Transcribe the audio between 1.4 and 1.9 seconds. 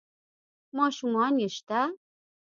يې شته؟